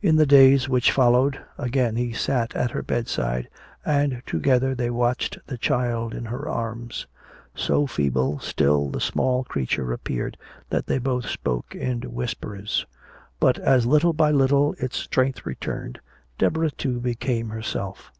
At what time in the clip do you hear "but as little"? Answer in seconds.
13.40-14.12